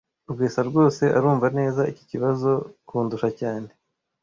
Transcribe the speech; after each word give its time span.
Rwesa 0.31 0.61
rwose 0.69 1.03
arumva 1.17 1.47
neza 1.57 1.81
iki 1.91 2.03
kibazo 2.11 2.49
kundusha 2.87 3.29
cyane 3.39 3.69